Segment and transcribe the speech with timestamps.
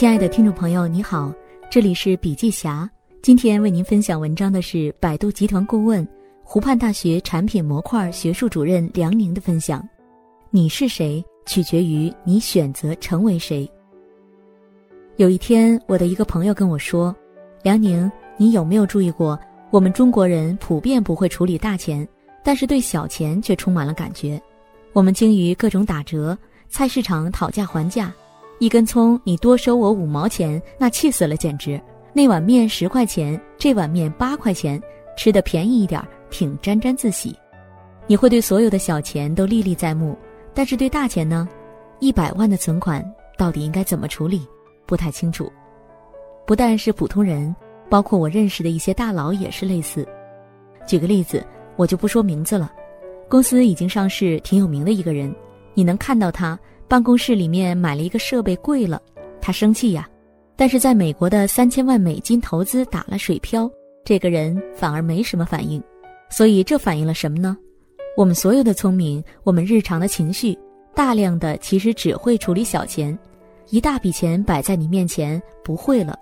[0.00, 1.30] 亲爱的听众朋友，你好，
[1.70, 2.90] 这里是笔记侠。
[3.20, 6.08] 今天为您分享文章的是百度集团顾问、
[6.42, 9.86] 湖畔大学产品模块学术主任梁宁的分享。
[10.48, 13.70] 你是谁，取决于你选择成为谁。
[15.16, 17.14] 有一天，我的一个朋友跟我说
[17.62, 19.38] ：“梁宁，你有没有注意过，
[19.70, 22.08] 我们中国人普遍不会处理大钱，
[22.42, 24.40] 但是对小钱却充满了感觉。
[24.94, 26.34] 我们精于各种打折，
[26.70, 28.10] 菜市场讨价还价。”
[28.60, 31.80] 一根葱，你多收我五毛钱，那气死了，简直！
[32.12, 34.78] 那碗面十块钱，这碗面八块钱，
[35.16, 37.34] 吃的便宜一点，挺沾沾自喜。
[38.06, 40.14] 你会对所有的小钱都历历在目，
[40.52, 41.48] 但是对大钱呢？
[42.00, 43.02] 一百万的存款
[43.38, 44.46] 到底应该怎么处理？
[44.84, 45.50] 不太清楚。
[46.46, 47.56] 不但是普通人，
[47.88, 50.06] 包括我认识的一些大佬也是类似。
[50.86, 51.42] 举个例子，
[51.76, 52.70] 我就不说名字了，
[53.26, 55.34] 公司已经上市、挺有名的一个人，
[55.72, 56.60] 你能看到他。
[56.90, 59.00] 办公室里面买了一个设备贵了，
[59.40, 60.08] 他生气呀。
[60.56, 63.70] 但是在美国的三千万美金投资打了水漂，
[64.04, 65.80] 这个人反而没什么反应。
[66.28, 67.56] 所以这反映了什么呢？
[68.16, 70.58] 我们所有的聪明，我们日常的情绪，
[70.92, 73.16] 大量的其实只会处理小钱，
[73.68, 76.18] 一大笔钱摆在你面前不会了。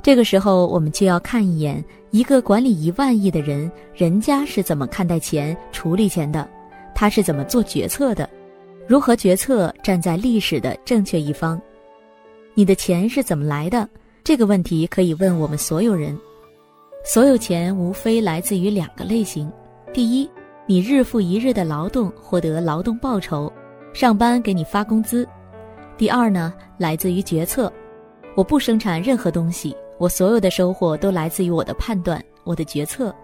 [0.00, 6.48] 这个时候我们就要看一眼一个管理一万亿的人，人家是怎么看待钱、处理钱的，
[6.94, 8.26] 他是怎么做决策的。
[8.86, 11.60] 如何决策站在历史的正确一方？
[12.54, 13.88] 你的钱是怎么来的？
[14.24, 16.18] 这个问题可以问我们所有人。
[17.04, 19.50] 所有钱无非来自于两个类型：
[19.92, 20.28] 第一，
[20.66, 23.50] 你日复一日的劳动获得劳动报酬，
[23.94, 25.24] 上班给你发工资；
[25.96, 27.72] 第二呢，来自于决策。
[28.34, 33.14] 我不生产任何东西，我所有的收获都来自于我的判断、我的决策。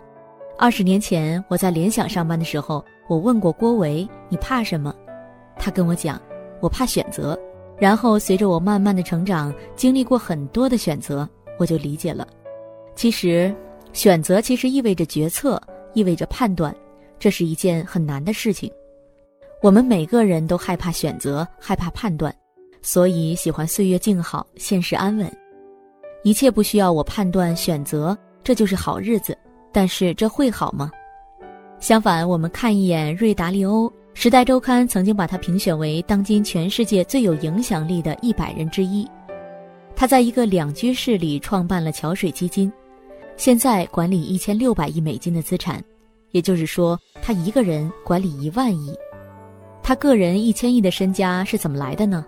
[0.59, 4.95] 二十年前我在联想上班的时候，我问过郭维：“你怕什么？”
[5.59, 6.21] 他跟我讲，
[6.61, 7.39] 我怕选择。
[7.79, 12.27] 然后随着我慢慢的成长，经历过很多的选择，我就理解了。
[12.95, 13.55] 其实，
[13.93, 15.61] 选择其实意味着决策，
[15.93, 16.75] 意味着判断，
[17.19, 18.73] 这是一件很难的事情。
[19.63, 22.35] 我们每个人都害怕选择，害怕判断，
[22.81, 25.31] 所以喜欢岁月静好，现实安稳，
[26.23, 29.37] 一切不需要我判断选择，这就是好日子。
[29.73, 30.91] 但是这会好吗？
[31.79, 33.87] 相反，我们看一眼瑞达利欧。
[34.19, 39.07] 《时代周刊》曾经把他评选为当今全世界最有影响力的一百人之一。
[39.95, 42.73] 他在一个两居室里创办了桥水基金，
[43.37, 45.85] 现在管理一千六百亿美金的资产，
[46.31, 48.97] 也就是说，他一个人管理一万亿。
[49.83, 52.25] 他个人一千亿的身家是怎么来的呢？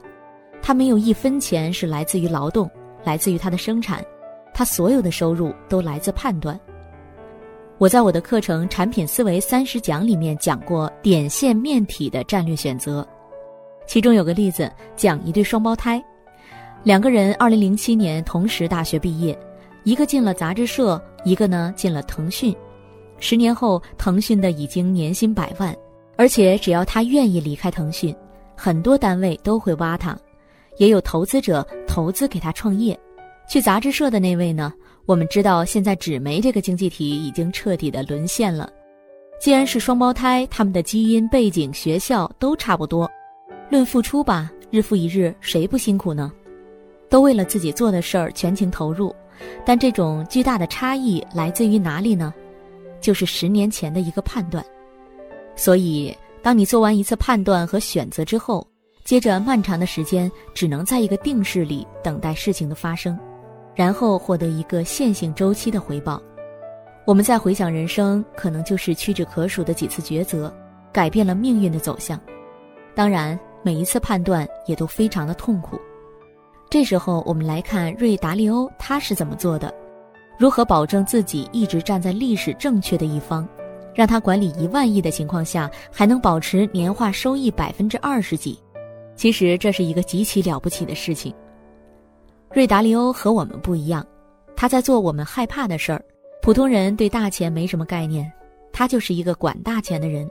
[0.60, 2.70] 他没有一分钱是来自于劳动，
[3.02, 4.04] 来自于他的生产，
[4.52, 6.60] 他所有的收入都来自判断。
[7.78, 13.06] 我在我的课程《产品思维三十讲》里面讲过点线面体的战略选择，
[13.86, 16.02] 其中有个例子讲一对双胞胎，
[16.82, 19.38] 两个人二零零七年同时大学毕业，
[19.84, 22.52] 一个进了杂志社，一个呢进了腾讯。
[23.20, 25.72] 十年后，腾讯的已经年薪百万，
[26.16, 28.12] 而且只要他愿意离开腾讯，
[28.56, 30.18] 很多单位都会挖他，
[30.78, 32.98] 也有投资者投资给他创业。
[33.48, 34.74] 去杂志社的那位呢？
[35.08, 38.70] 我们知道，现在纸媒这个经济体已经彻底的沦陷了。
[39.40, 43.10] 既然是双胞胎，他们的基因背景、学校都差不多。
[43.70, 46.30] 论付出吧，日复一日，谁不辛苦呢？
[47.08, 49.10] 都为了自己做的事儿全情投入。
[49.64, 52.34] 但这种巨大的差异来自于哪里呢？
[53.00, 54.62] 就是十年前的一个判断。
[55.56, 58.66] 所以，当你做完一次判断和选择之后，
[59.04, 63.18] 接着漫长的时间只能在一个定式里等待事情的发生。
[63.78, 66.20] 然后获得一个线性周期的回报，
[67.04, 70.52] 我们再回想人生，可能就是屈指可数的几次抉择，
[70.92, 72.20] 改变了命运的走向。
[72.92, 75.78] 当然，每一次判断也都非常的痛苦。
[76.68, 79.72] 这时候，我们来看瑞达利欧他是怎么做的，
[80.40, 83.48] 如何保证自己一直站在历史正确的一方，
[83.94, 88.58] 让他管理一万亿的情况下还能保持年化收益百分之二十几。
[89.14, 91.32] 其实这是一个极其了不起的事情。
[92.50, 94.04] 瑞达利欧和我们不一样，
[94.56, 96.02] 他在做我们害怕的事儿。
[96.40, 98.30] 普通人对大钱没什么概念，
[98.72, 100.28] 他就是一个管大钱的人。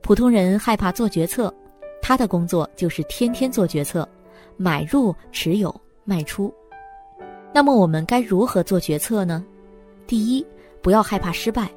[0.00, 1.52] 普通人害怕做决策，
[2.00, 4.08] 他的工作就是天天做决策，
[4.56, 5.74] 买入、持有、
[6.04, 6.52] 卖出。
[7.52, 9.44] 那么我们该如何做决策呢？
[10.06, 10.44] 第一，
[10.80, 11.70] 不要害怕失败。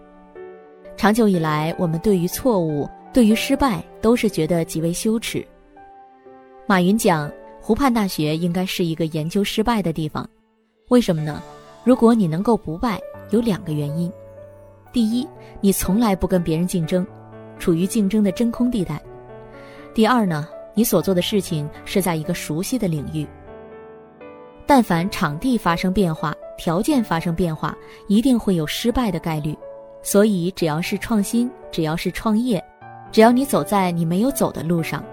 [0.95, 5.45] 长久以来，我们对于错误、对于失败都是觉得极为羞耻。
[6.65, 7.29] 马云讲。
[7.67, 10.25] 湖畔大学应该是一个研究失败的地方，
[10.87, 11.43] 为什么呢？
[11.83, 12.97] 如果你能够不败，
[13.31, 14.09] 有两个原因：
[14.93, 15.27] 第一，
[15.59, 17.05] 你从来不跟别人竞争，
[17.59, 18.95] 处于竞争的真空地带；
[19.93, 23.27] 第二呢，你所做的事情是在一个熟悉的领域。
[24.65, 27.77] 但凡场地发生变化，条件发生变化，
[28.07, 29.53] 一定会有失败的概率。
[30.01, 32.63] 所以，只要是创新，只要是创业，
[33.11, 35.03] 只要你走在你没有走的路上，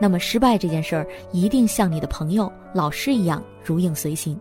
[0.00, 4.38] 那么失败这件事儿一定像你的朋友、老师一样如影随形。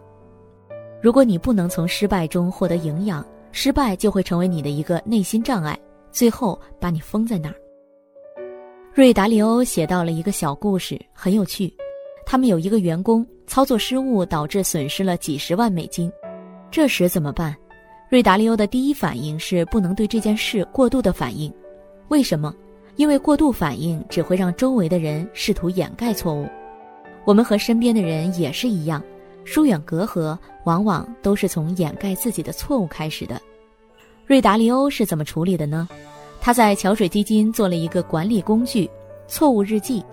[1.02, 5.78] 如果你不能从失败中获得营养，失败就会成为你的一个内心障碍，
[6.12, 7.56] 最后把你封在那儿。
[8.94, 11.74] 瑞达利欧写到了一个小故事，很有趣。
[12.26, 16.12] 他们有一个员工操作失误，导致损失了几十万美金，
[16.70, 17.56] 这时怎么办？
[18.10, 21.54] 瑞达利欧的第一反应是不能对这件事过度的反应。
[22.10, 22.54] 为什么？
[23.00, 26.46] 因为过度反应只会让周围的人试图掩盖错误。
[27.24, 29.02] 我们和身边的人也是一样，
[29.46, 33.40] 疏远隔阂往往都是从掩盖自己的错误开始的。
[34.26, 35.88] 瑞达利欧是怎么处理的呢？
[36.42, 38.90] 他在桥水基金做了一个管理工具——
[39.30, 40.04] 错误日记。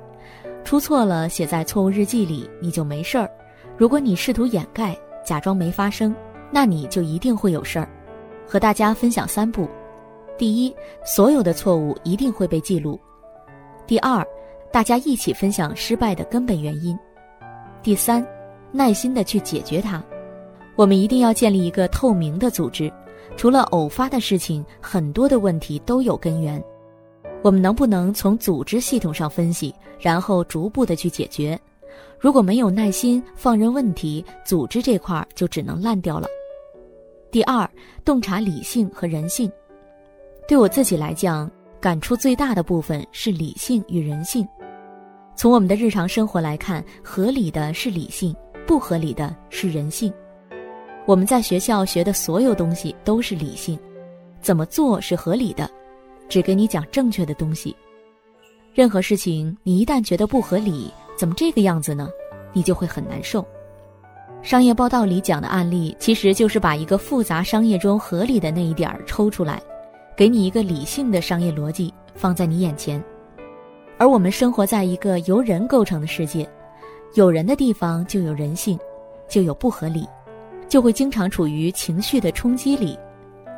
[0.63, 3.29] 出错了，写在错误日记里，你就没事儿；
[3.77, 6.15] 如果你试图掩盖，假装没发生，
[6.53, 7.89] 那你就一定会有事儿。
[8.47, 9.69] 和大家分享三步：
[10.39, 10.75] 第一，
[11.05, 12.99] 所有的错误一定会被记录；
[13.87, 14.27] 第二，
[14.71, 16.95] 大家一起分享失败的根本原因；
[17.83, 18.27] 第三，
[18.71, 20.03] 耐心的去解决它。
[20.75, 22.93] 我们一定要建立一个透明的组织。
[23.37, 26.63] 除了偶发的事情，很多的问题都有根源。
[27.43, 31.59] 我们能不能从组织系统上分析，然后逐步的去解决？
[32.19, 36.27] 如果没有耐心，放任问题，组织这块就只能烂掉了。
[37.31, 37.69] 第二，
[38.05, 39.51] 洞察理性和人性。
[40.49, 41.51] 对我自己来讲，
[41.81, 44.47] 感触最大的部分是理性与人性。
[45.35, 48.33] 从我们的日常生活来看，合理的是理性，
[48.65, 50.13] 不合理的是人性。
[51.05, 53.77] 我们在学校学的所有东西都是理性，
[54.41, 55.69] 怎么做是合理的，
[56.29, 57.75] 只给你讲正确的东西。
[58.73, 62.09] 任何事情你一旦觉得不合理，怎么这个样子呢？
[62.53, 63.45] 你就会很难受。
[64.43, 69.61] 商业报道里讲的案例，其实就是把一个复杂商业中合理的那一点儿抽出来，
[70.17, 73.03] 给你一个理性的商业逻辑放在你眼前。
[73.99, 76.49] 而我们生活在一个由人构成的世界，
[77.15, 78.79] 有人的地方就有人性，
[79.29, 80.07] 就有不合理。
[80.69, 82.99] 就会经常处于情绪的冲击里，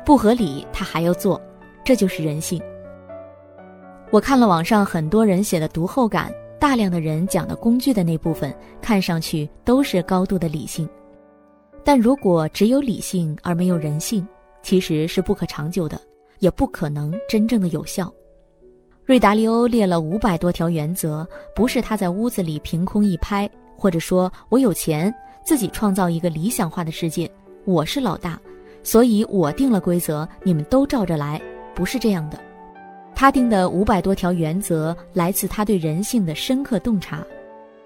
[0.05, 1.41] 不合理他还要做，
[1.83, 2.61] 这就是人性。
[4.11, 10.87] 我看了网上很多人写的读后感，大量的人讲的工具的那部分，看上去都是高度的理性，
[11.83, 14.25] 但如果只有理性而没有人性，
[14.61, 15.99] 其实是不可长久的，
[16.39, 18.11] 也不可能真正的有效。
[19.05, 25.13] 瑞达利欧列了五百多条原则，不是他在屋子里凭空一拍，或者说我有钱。
[25.41, 27.27] 自己创造一个理想化的世界，
[27.65, 28.39] 我是老大，
[28.83, 31.41] 所以我定了规则，你们都照着来，
[31.73, 32.37] 不是这样的。
[33.15, 37.25] 他定的五百多条原则来自他对人性的深刻洞察。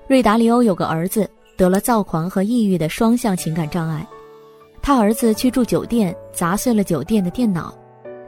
[0.08, 4.06] 瑞达利欧有个儿子得了躁狂和抑郁的双向情感障碍，
[4.82, 7.74] 他儿子去住酒店，砸碎了酒店的电脑，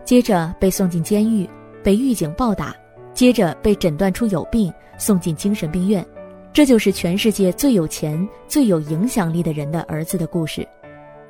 [0.06, 1.50] 接着被送进监狱，
[1.84, 2.74] 被狱警暴打，
[3.14, 6.06] 接着被诊断出有病，送进精神病院。
[6.54, 10.66] 这就是全世界最有钱、最有影响力的人的儿子的故事。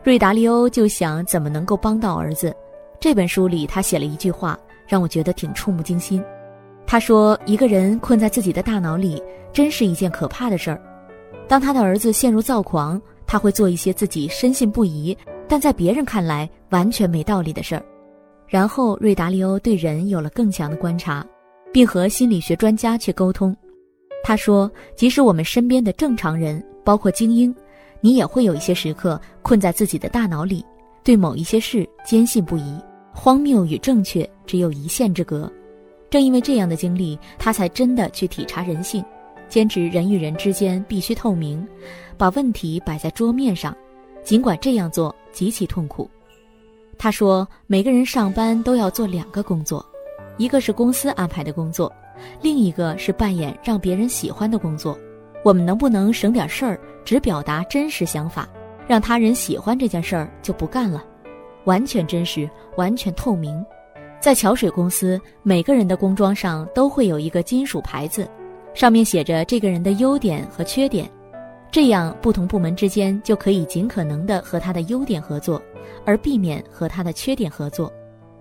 [0.04, 2.54] 瑞达利欧就想怎么能够帮到儿子。
[3.00, 6.24] 这本书里他写了一句话，让我觉得挺触目惊心。
[6.86, 10.80] 他说：“一个人困在自己的大脑里，真是一件可怕的事儿。
[11.48, 15.17] 当他的儿子陷入躁狂，他会做一些自己深信不疑，
[15.48, 17.84] 但在别人看来完全没道理的事儿。
[18.48, 21.25] 然后，瑞达利欧对人有了更强的观察，
[21.74, 23.56] 并和心理学专家去沟通。”
[24.24, 27.54] 他说：“即使我们身边的正常人，包括精英，
[28.02, 30.66] 你也会有一些时刻困在自己的大脑里，
[31.04, 32.80] 对某一些事坚信不疑，
[33.14, 35.52] 荒谬与正确只有一线之隔。
[36.10, 39.04] 正因为这样的经历，他才真的去体察人性，
[39.50, 41.68] 坚持人与人之间必须透明，
[42.18, 43.75] 把问题摆在桌面上，
[44.24, 46.10] 尽管这样做极其痛苦。”
[46.98, 49.86] 他说：“每个人上班都要做两个工作，
[50.38, 51.92] 一个是公司安排的工作。”
[52.42, 54.98] 另一个是扮演让别人喜欢的工作，
[55.44, 58.48] 我们能不能省点事儿，只表达真实想法，
[58.88, 61.04] 让他人喜欢这件事儿就不干了，
[61.66, 63.64] 完全真实，完全透明。
[64.22, 68.25] 在桥水公司，每个人的工装上都会有一个金属牌子，
[68.74, 71.12] 上面写着这个人的优点和缺点，
[71.75, 75.62] 这样不同部门之间就可以尽可能的和他的优点合作，
[76.05, 77.91] 而避免和他的缺点合作。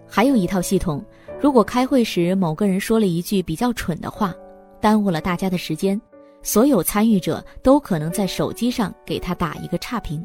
[0.07, 1.05] 还有一套系统。
[1.41, 4.33] 如果开会时某个人说了一句比较蠢的话，
[4.81, 6.01] 耽误了大家的时间，
[6.45, 10.25] 所有参与者都可能在手机上给他打一个差评。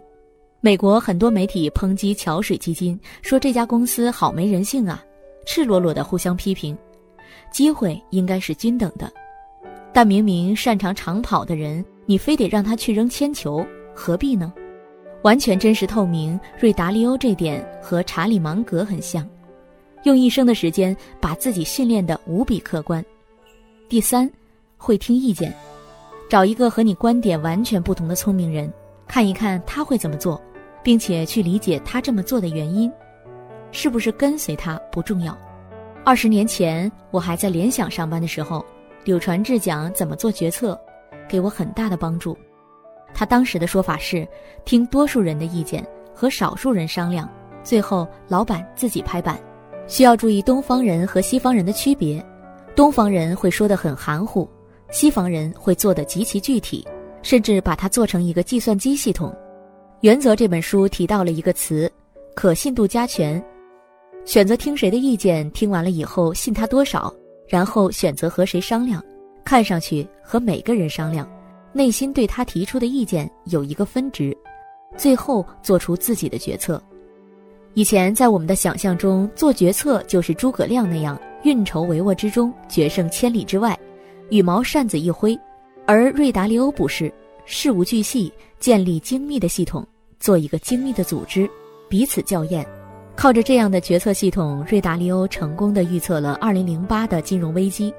[0.61, 5.03] 美国很多媒体抨击桥水基金，说这家公司好没人性啊，
[5.47, 6.77] 赤裸裸的互相批评。
[7.51, 9.11] 机会应该是均等的，
[9.91, 13.63] 但明明擅长长跑的人，你非得让他去扔铅球，
[13.93, 14.51] 何必呢？
[15.21, 16.39] 完全真实透明。
[16.59, 19.29] 瑞达利欧这点和查理芒格很像，
[20.05, 23.05] 用一生的时间把自己训练得无比客观。
[23.87, 24.27] 第三，
[24.75, 25.53] 会听意见，
[26.27, 28.73] 找一个和你观点完全不同的聪明人，
[29.07, 30.41] 看一看他会怎么做，
[30.81, 32.91] 并且去理解他这么做的原因。
[33.71, 35.37] 是不是跟随他不重要。
[36.03, 38.65] 二十年前我还在联想上班的时候，
[39.03, 40.75] 柳传志讲怎么做决策，
[41.29, 42.37] 给我很大的帮助。
[43.13, 44.27] 他当时的说法是：
[44.65, 47.29] 听多数人的意见，和少数人商量，
[47.63, 49.39] 最后老板自己拍板。
[49.87, 52.23] 需要注意东方人和西方人的区别。
[52.75, 54.47] 东方人会说得很含糊，
[54.91, 56.87] 西方人会做得极其具体，
[57.23, 59.35] 甚至把它做成一个计算机系统。
[60.01, 61.91] 原则这本书提到了一个词：
[62.35, 63.43] 可信度加权。
[64.25, 67.11] 选择听谁的意见，听完了以后信他多少，
[67.47, 69.03] 然后选择和谁商量。
[69.49, 71.27] 看上去和每个人商量，
[71.73, 74.37] 内心对他提出的意见有一个分值，
[74.95, 76.79] 最后做出自己的决策。
[77.73, 81.19] 以前在我们的想象中，做决策就是诸葛亮那样。
[81.41, 83.75] 运筹帷幄之中，决胜千里之外，
[84.29, 85.35] 羽毛扇子一挥；
[85.87, 87.11] 而瑞达利欧不是，
[87.45, 89.83] 事无巨细，建立精密的系统，
[90.19, 91.49] 做一个精密的组织，
[91.89, 92.63] 彼此校验。
[93.15, 97.91] 靠着这样的决策系统，瑞达利欧成功的预测了2008的金融危机，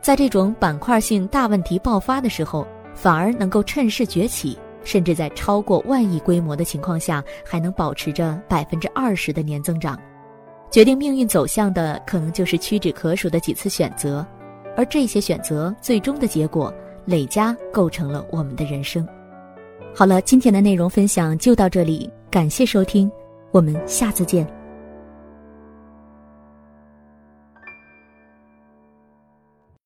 [0.00, 9.98] 在这种板块性大问题爆发的时候，反而能够趁势崛起，甚至在超过万亿规模的情况下，还能保持着百分之二十的年增长。
[10.70, 14.26] 决定命运走向的，可能就是屈指可数的几次选择，
[14.76, 16.72] 而这些选择最终的结果
[17.04, 19.06] 累加构成了我们的人生。
[19.94, 23.10] 好了，今天的内容分享就到这里，感谢收听，
[23.50, 24.57] 我们下次见。